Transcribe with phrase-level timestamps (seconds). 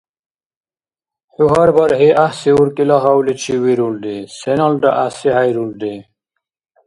[1.33, 5.93] ХӀу гьар бархӀи гӀяхӀси уркӀила гьавличив вирулри, сеналра гӀясихӀейрулри.